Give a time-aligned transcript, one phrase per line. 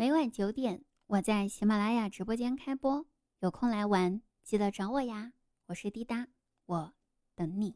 [0.00, 3.04] 每晚九点，我在喜马拉雅直播间开播，
[3.40, 5.32] 有空来玩，记得找我呀！
[5.66, 6.28] 我是滴答，
[6.66, 6.92] 我
[7.34, 7.74] 等你。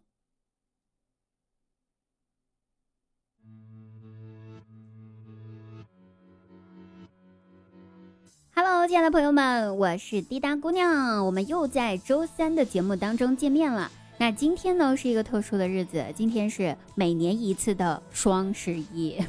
[8.54, 13.90] Hello，亲爱的朋友们，我是滴答姑娘，我们又在周三的节目当中见面了。
[14.18, 19.20] 那今天呢是一个特殊的日子，今天是每年一次的双十一。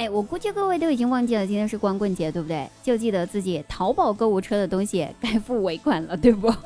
[0.00, 2.66] 哎，我估计各位都已经忘记了今天是光棍节，对不对？
[2.82, 6.50] 就记得自己淘宝购物车的东西该付尾款了，对不？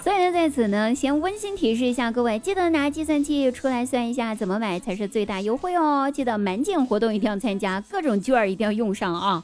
[0.00, 6.08] 所以呢，在此呢，先温馨提示一下各位，记得拿计算器出来算一下怎么买才是最大优惠哦。
[6.08, 9.42] 记得满减活动一定要参加，各种券儿一定要用上啊，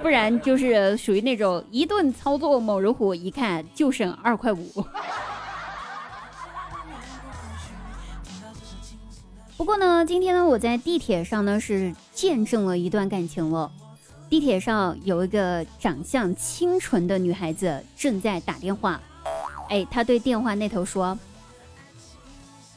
[0.00, 4.66] 不然就是属于那种一顿操作猛如虎，一看就省二块五。
[9.60, 13.70] 不过呢，今天呢，我在地铁上呢是见证了一段感情了。
[14.30, 18.98] 地铁上有一个长相清纯的女孩子正在打电话，
[19.68, 21.18] 哎，她对电话那头说：“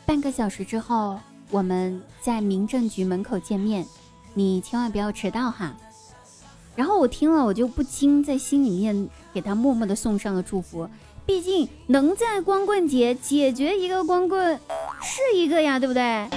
[0.06, 1.18] 半个小时之后，
[1.52, 3.86] 我们在民政局门口见面，
[4.34, 5.74] 你千万不要迟到哈。”
[6.76, 10.90] 然后我听了，我就不禁在心里面给她默默的送上了祝福。
[11.26, 14.60] 毕竟能在光棍节解决一个光棍
[15.02, 16.28] 是一个呀，对不对？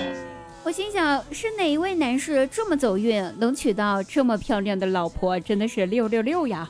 [0.66, 6.68] 我心想，是哪一位男士这么走运，能娶到这么漂亮的老婆，真的是六六六呀！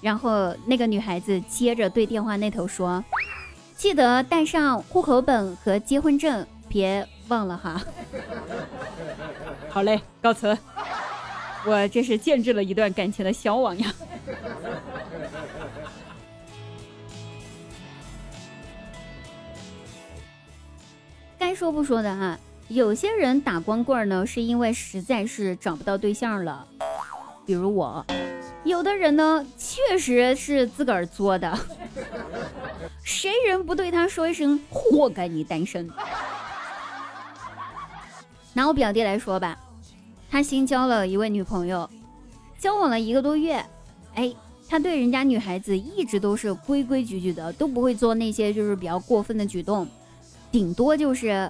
[0.00, 3.04] 然后那个女孩子接着对电话那头说
[3.74, 7.82] ：“记得带上户口本和结婚证，别忘了哈。”
[9.70, 10.56] 好嘞，告辞。
[11.64, 13.92] 我这是见证了一段感情的消亡呀。
[21.36, 22.38] 该说不说的哈。
[22.68, 26.66] 有些人打光棍呢，是因为实在是找不到对象了，
[27.46, 28.04] 比如我；
[28.64, 31.56] 有的人呢，确实是自个儿作的，
[33.04, 35.88] 谁人不对他说一声“活该你单身”。
[38.52, 39.56] 拿我表弟来说吧，
[40.28, 41.88] 他新交了一位女朋友，
[42.58, 43.64] 交往了一个多月，
[44.14, 44.34] 哎，
[44.68, 49.86] 他对人家女孩子一直都是规规矩矩的，都不会做那些就是比较过分的举动，
[50.50, 51.48] 顶多就是。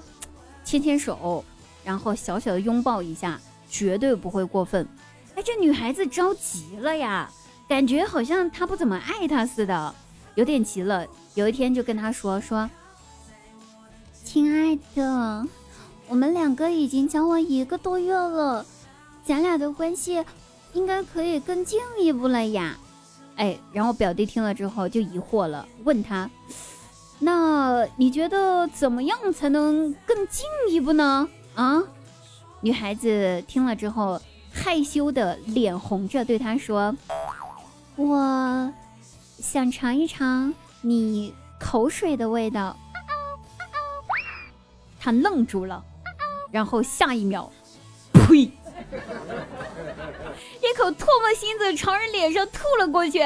[0.67, 1.45] 牵牵手，
[1.85, 3.41] 然后小小的拥抱一下，
[3.71, 4.87] 绝对不会过分。
[5.37, 7.31] 哎，这女孩子着急了呀，
[7.69, 9.95] 感觉好像他不怎么爱她似的，
[10.35, 11.07] 有点急了。
[11.35, 12.69] 有一天就跟他说说
[14.25, 15.47] ：“亲爱的，
[16.09, 18.67] 我们两个已经交往一个多月了，
[19.25, 20.25] 咱俩的关系
[20.73, 22.77] 应该可以更进一步了呀。”
[23.37, 26.29] 哎，然后表弟听了之后就疑惑了，问他。
[27.19, 31.29] 那你觉得怎么样才能更进一步呢？
[31.55, 31.83] 啊，
[32.61, 34.21] 女孩子听了之后，
[34.53, 36.95] 害羞的脸红着对他说
[37.97, 38.73] ：“我
[39.39, 42.77] 想尝一尝你口水的味道。”
[45.01, 45.83] 他愣住了，
[46.51, 47.51] 然后下一秒，
[48.13, 48.51] 呸，一
[50.77, 53.21] 口唾沫星子朝人脸上吐了过去，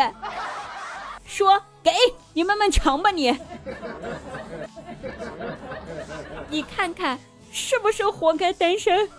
[1.24, 1.60] 说。
[1.82, 1.90] 给
[2.34, 3.36] 你慢慢尝吧，你，
[6.50, 7.18] 你看看
[7.50, 9.08] 是不是活该单身？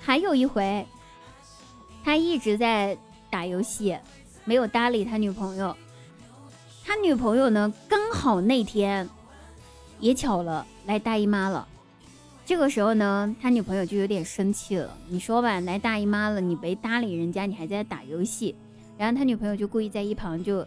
[0.00, 0.86] 还有一回，
[2.04, 2.96] 他一直在
[3.28, 3.96] 打游戏，
[4.44, 5.76] 没有搭理他女朋友。
[6.84, 9.08] 他女朋友呢，刚好那天
[10.00, 11.68] 也巧了来大姨妈了。
[12.50, 14.98] 这个时候呢，他女朋友就有点生气了。
[15.06, 18.56] 你说吧，来大姨妈了，你没搭理人家，你还在打游戏。
[18.98, 20.66] 然后他女朋友就故意在一旁就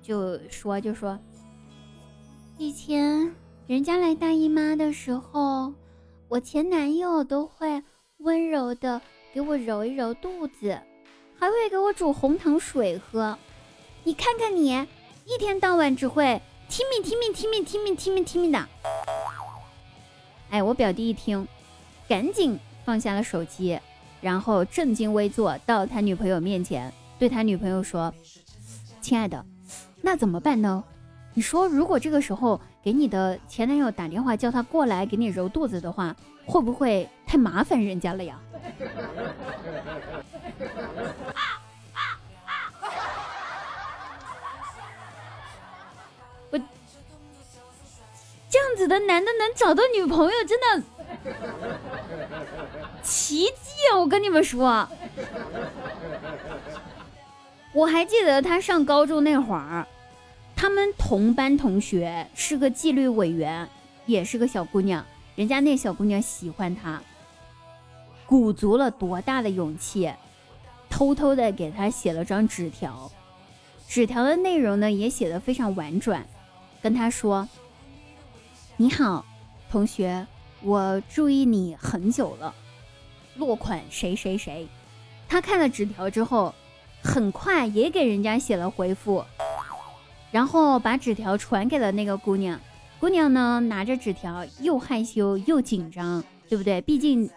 [0.00, 1.18] 就说就说，
[2.56, 3.34] 以前
[3.66, 5.74] 人家来大姨妈的时候，
[6.28, 7.82] 我前男友都会
[8.18, 9.00] 温柔的
[9.32, 10.78] 给我揉一揉肚子，
[11.36, 13.36] 还会给我煮红糖水喝。
[14.04, 14.70] 你看看你，
[15.26, 18.68] 一天到晚只会听命听命听命听命听命听命的。
[20.54, 21.48] 哎，我表弟一听，
[22.06, 23.76] 赶紧放下了手机，
[24.20, 28.14] 然后正襟危坐到他女朋友面前，对他女朋友说
[29.02, 29.44] ：“亲爱的，
[30.00, 30.84] 那怎么办呢？
[31.32, 36.14] 你说，如果这个时候给你的前男友打电话，叫他过来给你揉肚子的话，
[36.46, 38.40] 会不会太麻烦人家了呀？”
[48.76, 50.82] 子的男的能找到女朋友，真的
[53.02, 53.98] 奇迹啊！
[53.98, 54.88] 我跟你们说，
[57.72, 59.86] 我还记得他上高中那会儿，
[60.56, 63.68] 他们同班同学是个纪律委员，
[64.06, 65.04] 也是个小姑娘。
[65.36, 67.02] 人家那小姑娘喜欢他，
[68.26, 70.12] 鼓足了多大的勇气，
[70.88, 73.10] 偷偷的给他写了张纸条。
[73.88, 76.26] 纸条的内容呢，也写的非常婉转，
[76.80, 77.48] 跟他说
[78.76, 79.24] ：“你好，
[79.70, 80.26] 同学，
[80.60, 82.52] 我注意你很久了。
[83.36, 84.66] 落款谁谁谁。”
[85.28, 86.52] 他看了纸条之后，
[87.00, 89.24] 很快也给人家写了回复，
[90.32, 92.60] 然后把纸条传给了那个姑娘。
[92.98, 96.80] 姑娘呢，拿着纸条，又害羞又紧张，对不对？
[96.80, 97.30] 毕竟，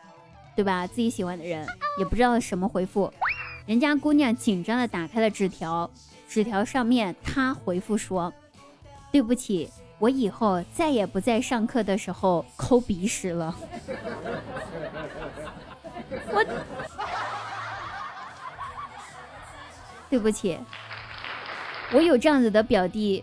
[0.56, 0.88] 对吧？
[0.88, 1.68] 自己喜欢的人
[2.00, 3.14] 也不知道什么回复。
[3.68, 5.88] 人家姑娘紧张的打开了纸条，
[6.28, 8.34] 纸条上面她回复说
[9.12, 9.70] ：“对不起，
[10.00, 13.56] 我以后再也不在上课的时候抠鼻屎了。
[16.32, 16.46] ”我。
[20.10, 20.58] 对不起，
[21.92, 23.22] 我有这样子的表弟，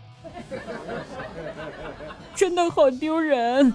[2.35, 3.73] 真的好丢人。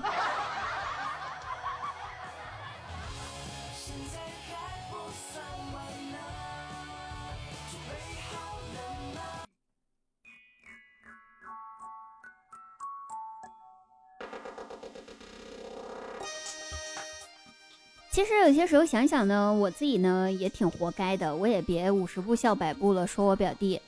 [18.19, 23.79] 其实有些时候想想呢，我自己呢也挺活该的，我也别五十步笑百步了，说我表弟。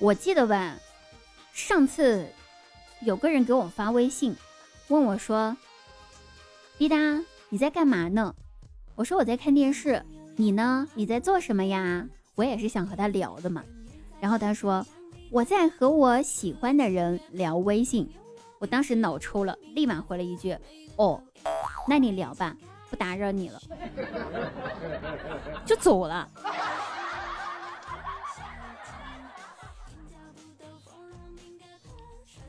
[0.00, 0.76] 我记得吧，
[1.52, 2.26] 上次
[3.02, 4.34] 有个人给我发微信，
[4.88, 5.56] 问我说
[6.76, 6.96] ：“滴答，
[7.48, 8.34] 你在干嘛呢？”
[8.96, 10.02] 我说：“我在看电视。”
[10.34, 10.88] 你呢？
[10.94, 12.08] 你在做什么呀？
[12.34, 13.62] 我也是想和他聊的嘛。
[14.20, 14.84] 然后他说
[15.30, 18.10] ：“我在和我喜欢的人聊微信。”
[18.58, 20.58] 我当时脑抽了，立马回了一句
[20.98, 21.22] ：“哦，
[21.86, 22.56] 那你聊吧。”
[22.96, 23.60] 打扰你了，
[25.64, 26.28] 就走了。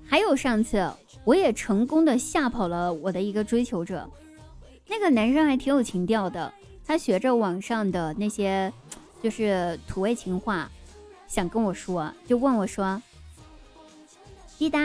[0.09, 0.89] 还有上次，
[1.25, 4.09] 我也成功的吓跑了我的一个追求者。
[4.87, 6.51] 那个男生还挺有情调的，
[6.85, 8.71] 他学着网上的那些
[9.21, 10.71] 就是土味情话，
[11.27, 13.01] 想跟我说，就问我说
[14.57, 14.79] ：“滴答，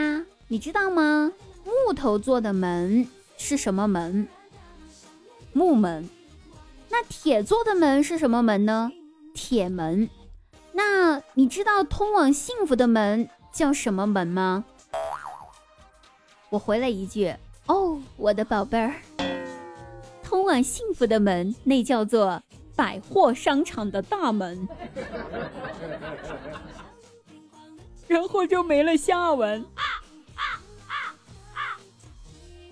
[0.48, 1.32] 你知道吗？
[1.64, 3.06] 木头做的门
[3.36, 4.26] 是什么门？”
[5.52, 6.08] 木门，
[6.88, 8.90] 那铁做的门是什么门呢？
[9.34, 10.08] 铁门。
[10.72, 14.64] 那你知道通往幸福的门叫什么门吗？
[16.49, 17.34] 我回了一句
[17.66, 18.94] ：“哦，我的宝贝儿，
[20.22, 22.43] 通往幸福的门那叫做
[22.75, 24.66] 百货商场的大门。
[28.08, 29.64] ”然后就没了下文。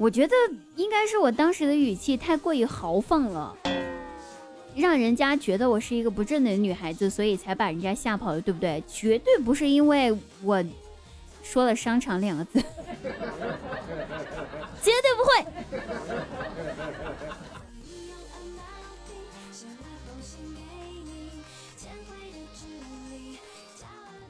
[0.01, 0.35] 我觉得
[0.77, 3.55] 应该是我当时的语气太过于豪放了，
[4.75, 8.83] 让人家觉得我是一个不正的女孩子，所以才把人家吓跑的，对不对？
[8.89, 10.65] 绝对不是因为我
[11.43, 12.59] 说了“商场”两个字，
[14.81, 15.45] 绝对不会。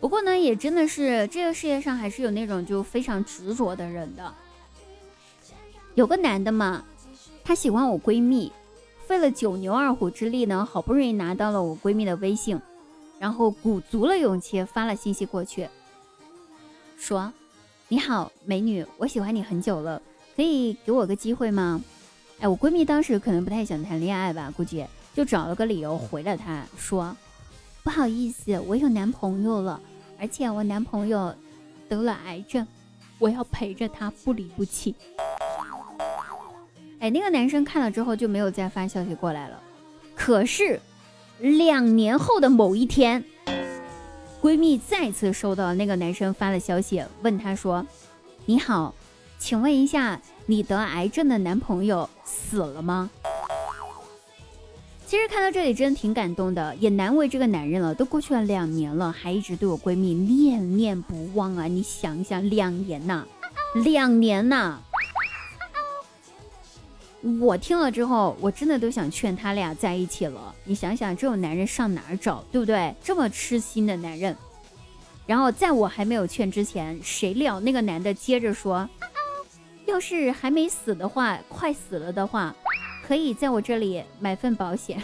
[0.01, 4.35] 不过呢，也真的是这个世界上还是有那种就非常执着的人的。
[5.95, 6.85] 有个男的嘛，
[7.45, 8.51] 他喜欢我闺蜜，
[9.07, 12.59] 费了九牛二虎之力呢，好不容易拿到了我闺蜜的微信，
[13.19, 15.69] 然后鼓足了勇气发了信息过去，
[16.97, 17.33] 说
[17.89, 20.01] ：“你好，美女，我喜欢你很久了，
[20.37, 21.81] 可以给我个机会吗？”
[22.41, 27.15] 哎，我闺蜜当时可能不太想谈恋爱吧，估计就找了个理由回了他，说
[27.83, 29.79] ：“不好意思，我有男朋友了，
[30.19, 31.35] 而且我男朋友
[31.89, 32.67] 得了癌症，
[33.19, 34.95] 我要陪着他不离不弃。”
[37.01, 39.59] 哎，那个男生看了之后就没有再发消息过来了。
[40.15, 40.79] 可是，
[41.39, 43.25] 两年后的某一天，
[44.43, 47.87] 闺蜜再次收到那个男生发的消息，问他说
[48.45, 48.95] ：“你好，
[49.39, 53.11] 请问一下，你得癌症的男朋友死了吗？”
[55.07, 57.95] 其实看到这里真的挺感动的，也难为这个男人了。
[57.95, 61.65] 都过去了两年了，还一直对我闺蜜念念不忘啊！
[61.65, 63.27] 你想一想，两年呐，
[63.83, 64.79] 两年呐。
[67.41, 70.55] 我听了之后，我真的都想劝他俩在一起了。
[70.65, 72.95] 你想想，这种男人上哪儿找，对不对？
[73.03, 74.35] 这么痴心的男人。
[75.27, 78.89] 然后在我还没有劝之前，谁料那个男的接着说
[79.87, 82.57] ：“要是还没死的话，快死了的话，
[83.07, 85.01] 可以在我这里买份保险。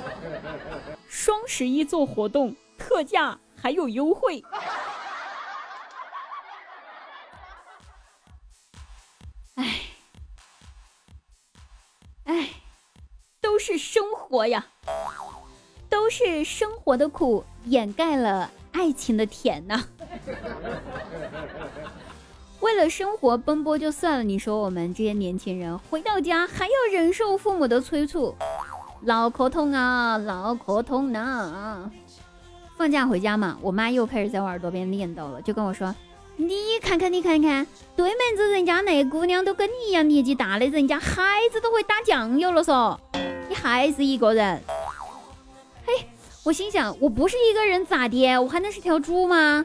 [1.08, 4.44] 双十一做活动，特价还有优惠。”
[13.58, 14.66] 是生活呀，
[15.88, 19.84] 都是生活的苦掩盖了爱情的甜呐。
[22.60, 28.34] 为了生活奔波就算了，你说我们这些年轻人回到家还要忍受父母的催促，
[29.02, 31.90] 脑壳痛啊，脑壳痛啊！
[32.76, 35.94] 放假回家嘛，我妈又开始在我耳朵边念叨了，就跟我说
[36.36, 41.22] ：“你看看，你看看，对门子人家那姑娘都跟你一样年纪大的，人家孩
[41.52, 43.05] 子都会打酱油了嗦，你
[43.66, 44.62] 还是一个人。”
[45.84, 46.06] 嘿，
[46.44, 48.38] 我心想，我不是一个人咋的？
[48.38, 49.64] 我还能是条猪吗？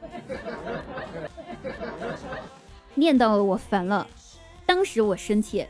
[2.96, 4.06] 念叨了我烦了，
[4.66, 5.66] 当时我生气，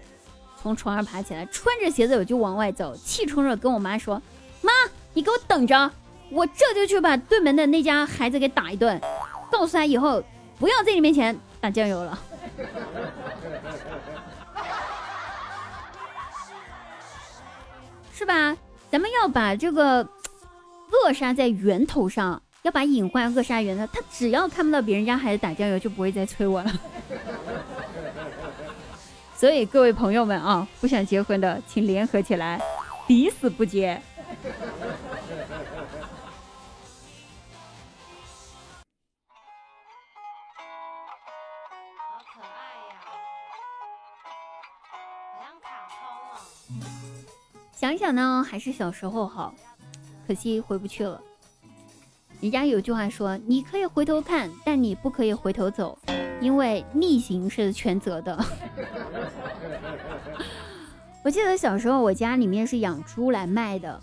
[0.61, 4.21] 从床上爬起来，穿着鞋子我就往外走，气冲冲跟我妈说
[4.61, 4.71] ：“妈，
[5.13, 5.91] 你给我等着，
[6.31, 8.99] 我这就去把对门的那家孩子给打一顿，
[9.51, 10.23] 告诉他以后
[10.57, 12.19] 不要在你面前打酱油了，
[18.21, 18.55] 是吧？
[18.91, 20.07] 咱们要把这个
[20.91, 26.71] 扼杀在源头上。”要把隐患扼杀源头，他只要看不到别人家孩子打酱油，就不会再催我了。
[29.35, 32.61] 所以各位朋友们啊，不想结婚的，请联合起来，
[33.07, 33.99] 抵死不结。
[41.97, 42.80] 好可爱
[47.81, 49.55] 想想呢，还是小时候好，
[50.27, 51.19] 可惜回不去了。
[52.39, 55.97] 人家有句话说：“你可以回头看，但你不可以回头走，
[56.39, 58.37] 因为逆行是全责的。
[61.25, 63.99] ”我记得小时候我家里面是养猪来卖的，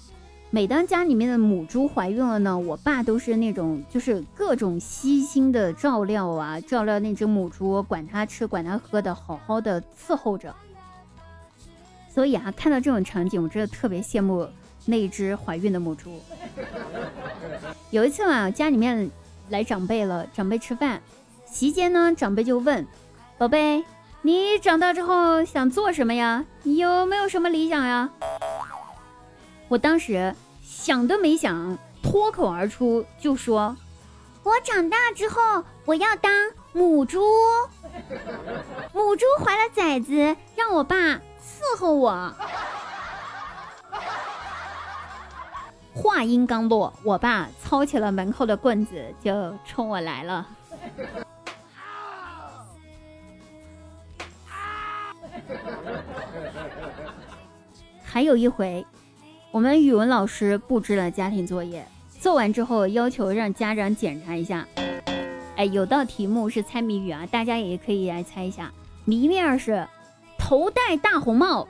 [0.50, 10.52] 每当家里面的母猪怀孕了呢，我爸都是那种就是各种悉心的照料啊，照料那只母猪，管它吃，管它喝的，好好的伺候着。
[12.18, 14.44] 所以啊，看到这种场景，我真的特别羡慕
[14.86, 16.20] 那一只怀孕的母猪。
[17.92, 19.08] 有一次嘛，家里面
[19.50, 21.00] 来长辈了，长辈吃饭，
[21.46, 22.84] 席间呢，长辈就问
[23.38, 23.84] ：“宝贝，
[24.22, 26.44] 你长大之后想做什么呀？
[26.64, 28.10] 有没有什么理想呀？”
[29.70, 33.76] 我当时想都没想，脱口而出就说
[34.42, 36.32] ：“我长大之后我要当
[36.72, 37.20] 母猪，
[38.92, 42.32] 母猪怀了崽子，让我爸伺候我。”
[45.94, 50.46] 话音刚落，我爸操起了门后的棍子，就冲我来了。
[58.04, 58.86] 还有一回，
[59.50, 61.84] 我们语文老师布置了家庭作业，
[62.20, 64.66] 做完之后要求让家长检查一下。
[65.56, 68.72] 哎，有道题目是猜谜语啊，大家也可以来猜一下。
[69.04, 69.86] 谜面是：
[70.48, 71.68] 头戴大红帽，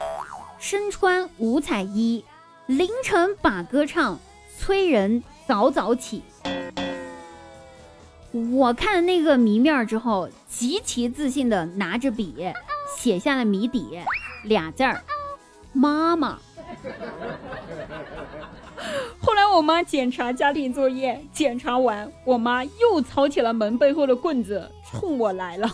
[0.61, 2.25] 身穿五彩衣。
[2.67, 4.17] 凌晨把歌唱，
[4.57, 6.23] 催人早早起。
[8.53, 12.53] 我看了那个谜面之后，极其自信的拿着笔
[12.97, 13.99] 写下了谜底
[14.45, 15.03] 俩字儿：
[15.73, 16.39] 妈妈。
[19.21, 25.69] 后来我妈检查家庭作业，检查完，我妈又操起了门背后的棍子，冲我来了。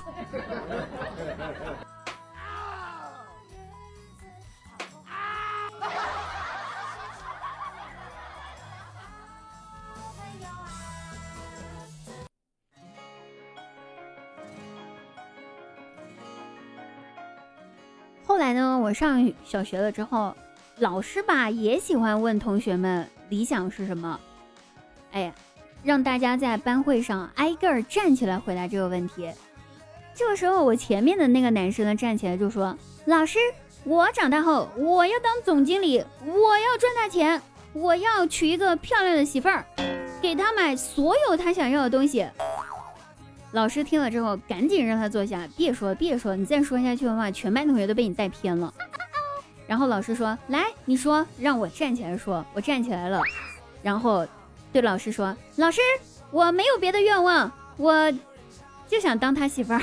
[18.95, 20.35] 上小学了之后，
[20.79, 24.19] 老师吧也喜欢问同学们理想是什么。
[25.13, 25.33] 哎，
[25.83, 29.31] 让大家在班会上挨个儿站起来回答这个问题。
[30.15, 33.39] 这个时候，我前面的那个男生呢站起来就说：“老师，
[33.83, 39.65] 我长大后我要当总经理，我要赚大钱，我要娶一个漂亮的媳妇儿，
[40.23, 42.25] 给他买所有他想要的东西。”
[43.55, 48.75] 老师听了之后，赶紧让他坐下，别说别说，你再说下去的话，全班同学都被你带偏了。
[49.69, 53.21] 然后老师说：“来，你说，让我站起来说。”我站起来了，
[53.81, 54.27] 然后
[54.73, 55.81] 对老师说：“老师，
[56.33, 58.13] 我没有别的愿望，我
[58.89, 59.81] 就想当他媳妇儿。”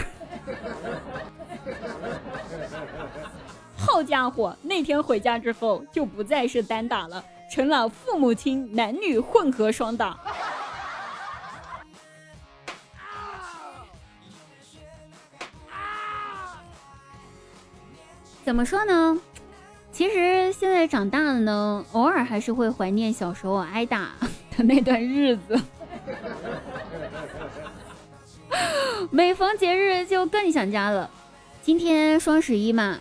[3.77, 10.19] 好家伙，那天回家之后就不再是单打了，成了父母亲男女混合双打。
[18.51, 19.17] 怎么说呢？
[19.93, 24.11] 其实现在长大了呢，偶尔还是会怀念小时候挨打
[24.57, 25.57] 的那段日子。
[29.09, 31.09] 每逢节日就更想家了。
[31.63, 32.99] 今天双十一嘛，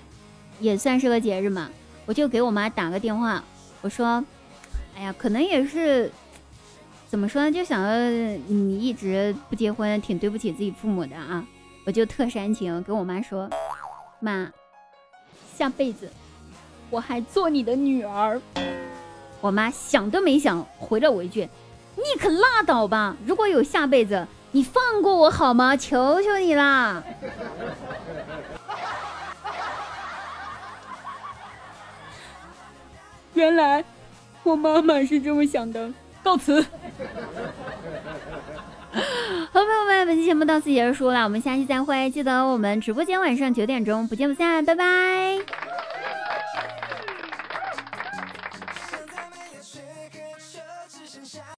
[0.61, 1.69] 也算是个节日嘛，
[2.07, 3.42] 我就给我妈打个电话，
[3.80, 4.25] 我说
[4.95, 6.12] ：“哎呀，可能也是
[7.09, 7.50] 怎么说呢？
[7.50, 8.09] 就想着
[8.47, 11.45] 你一直不结婚，挺对不起自己父母的啊。”
[11.85, 13.50] 我就特煽情，跟我妈说
[14.21, 14.49] ：“妈，
[15.61, 16.11] 下辈子
[16.88, 18.40] 我还做你的女儿。”
[19.43, 21.47] 我妈想都没想，回了我一句
[21.97, 23.14] ：“你可拉倒吧！
[23.26, 25.76] 如果有下辈子，你放过我好吗？
[25.76, 27.02] 求求你啦！”
[33.35, 33.85] 原来
[34.43, 35.93] 我妈妈是这么想的。
[36.23, 36.64] 告辞。
[39.52, 42.09] 好朋友们，本期节目到此结束了，我们下期再会。
[42.11, 45.40] 记得我们直播间晚上九点钟不见不散，拜拜。